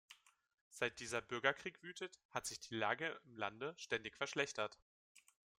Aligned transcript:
Seit 0.71 0.99
dieser 0.99 1.21
Bürgerkrieg 1.21 1.83
wütet, 1.83 2.19
hat 2.31 2.47
sich 2.47 2.59
die 2.59 2.73
Lage 2.73 3.21
im 3.23 3.37
Lande 3.37 3.75
ständig 3.77 4.15
verschlechtert. 4.17 4.79